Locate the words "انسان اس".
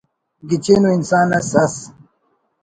0.97-1.51